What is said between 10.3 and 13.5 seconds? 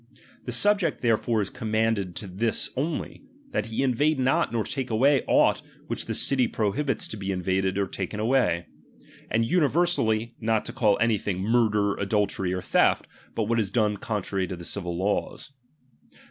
not to call anything )««r 4ler, adultery, or theft, but